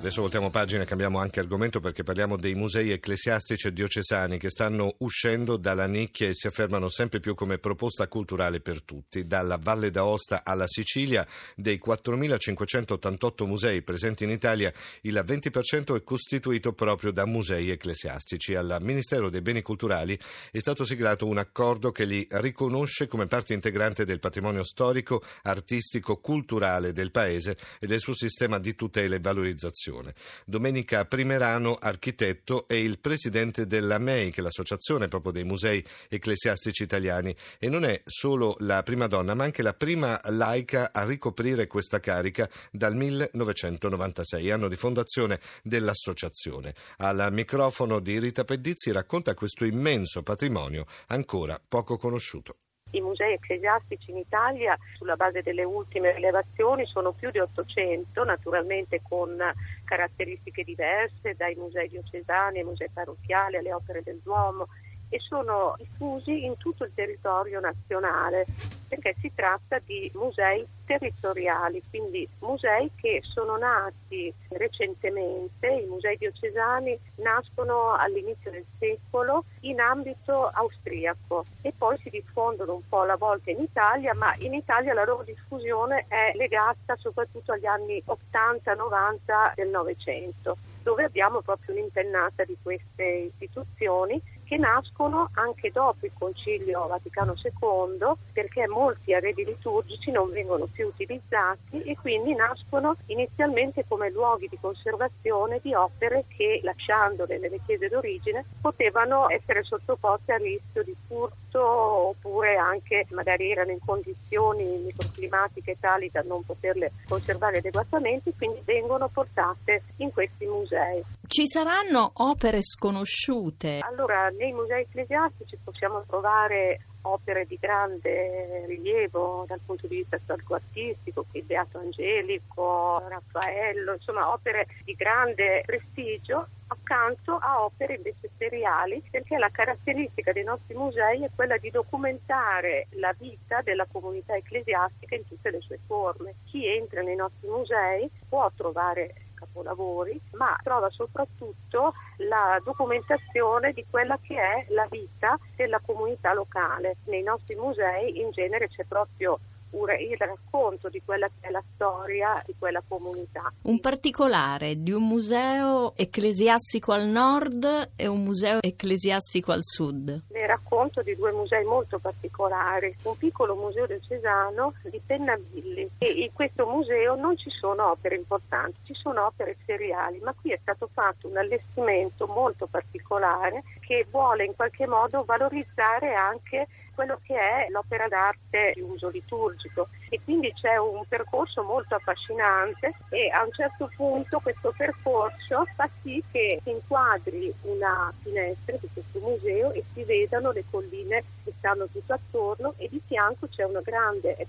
[0.00, 4.48] Adesso voltiamo pagina e cambiamo anche argomento perché parliamo dei musei ecclesiastici e diocesani che
[4.48, 9.26] stanno uscendo dalla nicchia e si affermano sempre più come proposta culturale per tutti.
[9.26, 14.72] Dalla Valle d'Aosta alla Sicilia, dei 4.588 musei presenti in Italia,
[15.02, 18.54] il 20% è costituito proprio da musei ecclesiastici.
[18.54, 20.18] Al Ministero dei Beni Culturali
[20.50, 26.16] è stato siglato un accordo che li riconosce come parte integrante del patrimonio storico, artistico,
[26.20, 30.14] culturale del Paese e del suo sistema di tutela e valorizzazione formazione.
[30.44, 36.82] Domenica Primerano, architetto, è il presidente della MEI, che è l'associazione proprio dei musei ecclesiastici
[36.82, 41.66] italiani, e non è solo la prima donna, ma anche la prima laica a ricoprire
[41.66, 46.74] questa carica dal 1996, anno di fondazione dell'associazione.
[46.98, 52.56] Al microfono di Rita Pedizzi racconta questo immenso patrimonio ancora poco conosciuto.
[52.92, 59.00] I musei ecclesiastici in Italia, sulla base delle ultime rilevazioni, sono più di 800, naturalmente
[59.02, 59.36] con
[59.84, 64.68] caratteristiche diverse, dai musei diocesani ai musei parrocchiali alle opere del Duomo
[65.10, 68.46] e sono diffusi in tutto il territorio nazionale
[68.88, 76.98] perché si tratta di musei territoriali, quindi musei che sono nati recentemente, i musei diocesani
[77.16, 83.52] nascono all'inizio del secolo in ambito austriaco e poi si diffondono un po' alla volta
[83.52, 89.68] in Italia, ma in Italia la loro diffusione è legata soprattutto agli anni 80-90 del
[89.68, 97.36] Novecento dove abbiamo proprio un'impennata di queste istituzioni che nascono anche dopo il Concilio Vaticano
[97.40, 104.48] II perché molti arredi liturgici non vengono più utilizzati e quindi nascono inizialmente come luoghi
[104.48, 110.96] di conservazione di opere che lasciandole nelle chiese d'origine potevano essere sottoposte a rischio di
[111.06, 118.60] furto oppure anche magari erano in condizioni microclimatiche tali da non poterle conservare adeguatamente quindi
[118.64, 121.04] vengono portate in questi musei.
[121.30, 123.78] Ci saranno opere sconosciute?
[123.82, 131.26] Allora, nei musei ecclesiastici possiamo trovare opere di grande rilievo dal punto di vista storico-artistico,
[131.32, 139.36] il Beato Angelico, Raffaello, insomma opere di grande prestigio accanto a opere invece seriali, perché
[139.36, 145.26] la caratteristica dei nostri musei è quella di documentare la vita della comunità ecclesiastica in
[145.26, 146.34] tutte le sue forme.
[146.46, 154.18] Chi entra nei nostri musei può trovare capolavori, ma trova soprattutto la documentazione di quella
[154.20, 156.98] che è la vita della comunità locale.
[157.06, 159.40] Nei nostri musei in genere c'è proprio
[159.72, 163.52] il racconto di quella che è la storia di quella comunità.
[163.62, 170.22] Un particolare di un museo ecclesiastico al nord e un museo ecclesiastico al sud.
[170.30, 172.94] Ne racconto di due musei molto particolari.
[173.02, 178.16] Un piccolo museo del Cesano di Pennabilli e in questo museo non ci sono opere
[178.16, 184.06] importanti, ci sono opere seriali, ma qui è stato fatto un allestimento molto particolare che
[184.10, 186.66] vuole in qualche modo valorizzare anche
[187.00, 189.88] quello che è l'opera d'arte di uso liturgico.
[190.10, 195.88] E quindi c'è un percorso molto affascinante e a un certo punto questo percorso fa
[196.02, 201.54] sì che si inquadri una finestra di questo museo e si vedano le colline che
[201.56, 204.48] stanno tutto attorno e di fianco c'è una grande ex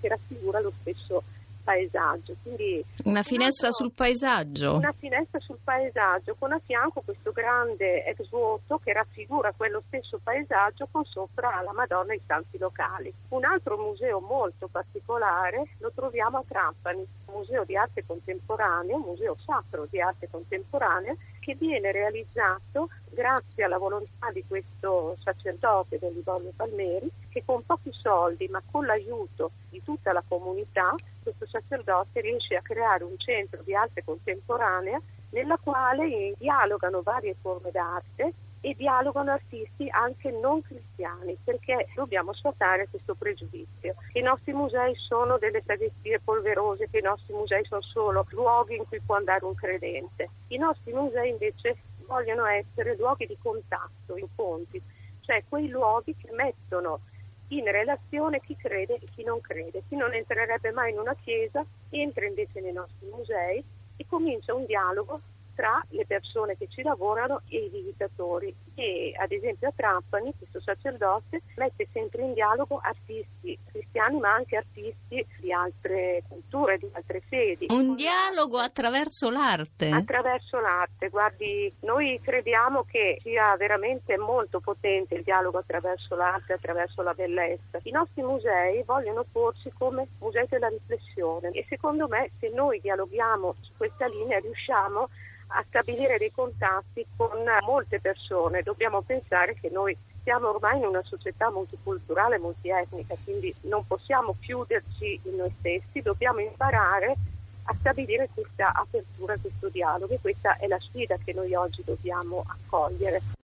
[0.00, 1.22] che raffigura lo stesso
[1.62, 2.36] paesaggio.
[2.42, 4.74] Quindi una finestra altro, sul paesaggio?
[4.74, 10.20] Una finestra sul paesaggio con a fianco questo grande ex vuoto che raffigura quello stesso
[10.22, 13.12] paesaggio con sopra la Madonna e i santi locali.
[13.28, 19.36] Un altro museo molto particolare lo troviamo a Trapani, museo di arte contemporanea, un museo
[19.44, 26.50] sacro di arte contemporanea che viene realizzato grazie alla volontà di questo sacerdote del Livorno
[26.56, 32.56] Palmeri che con pochi soldi ma con l'aiuto di tutta la comunità questo sacerdote riesce
[32.56, 35.00] a creare un centro di arte contemporanea
[35.30, 38.32] nella quale dialogano varie forme d'arte
[38.64, 43.94] e dialogano artisti anche non cristiani, perché dobbiamo sfatare questo pregiudizio.
[44.12, 48.86] I nostri musei sono delle sagrestie polverose, che i nostri musei sono solo luoghi in
[48.86, 50.30] cui può andare un credente.
[50.48, 51.76] I nostri musei invece
[52.06, 54.82] vogliono essere luoghi di contatto, incontri,
[55.20, 57.00] cioè quei luoghi che mettono
[57.48, 59.82] in relazione chi crede e chi non crede.
[59.88, 63.62] Chi non entrerebbe mai in una chiesa entra invece nei nostri musei
[63.96, 65.20] e comincia un dialogo
[65.54, 68.54] tra le persone che ci lavorano e i visitatori.
[68.74, 74.56] E ad esempio a Trapani questo sacerdote mette sempre in dialogo artisti cristiani ma anche
[74.56, 77.66] artisti di altre culture, di altre fedi.
[77.70, 79.88] Un dialogo attraverso l'arte?
[79.88, 87.02] Attraverso l'arte, guardi, noi crediamo che sia veramente molto potente il dialogo attraverso l'arte, attraverso
[87.02, 87.78] la bellezza.
[87.82, 93.54] I nostri musei vogliono porsi come musei della riflessione e secondo me se noi dialoghiamo
[93.60, 95.08] su questa linea riusciamo
[95.52, 98.62] a stabilire dei contatti con molte persone.
[98.62, 105.20] Dobbiamo pensare che noi siamo ormai in una società multiculturale, multietnica, quindi non possiamo chiuderci
[105.24, 107.16] in noi stessi, dobbiamo imparare
[107.64, 112.44] a stabilire questa apertura, questo dialogo e questa è la sfida che noi oggi dobbiamo
[112.46, 113.40] accogliere.